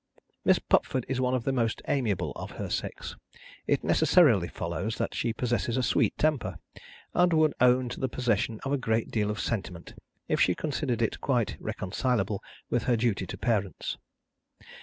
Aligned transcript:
Miss 0.43 0.57
Pupford 0.57 1.05
is 1.07 1.21
one 1.21 1.35
of 1.35 1.43
the 1.43 1.51
most 1.51 1.83
amiable 1.87 2.31
of 2.35 2.49
her 2.53 2.71
sex; 2.71 3.15
it 3.67 3.83
necessarily 3.83 4.47
follows 4.47 4.97
that 4.97 5.13
she 5.13 5.31
possesses 5.31 5.77
a 5.77 5.83
sweet 5.83 6.17
temper, 6.17 6.57
and 7.13 7.33
would 7.33 7.53
own 7.61 7.87
to 7.89 7.99
the 7.99 8.09
possession 8.09 8.59
of 8.63 8.71
a 8.73 8.79
great 8.81 9.11
deal 9.11 9.29
of 9.29 9.39
sentiment 9.39 9.93
if 10.27 10.41
she 10.41 10.55
considered 10.55 11.03
it 11.03 11.21
quite 11.21 11.55
reconcilable 11.59 12.41
with 12.67 12.85
her 12.85 12.97
duty 12.97 13.27
to 13.27 13.37
parents. 13.37 13.99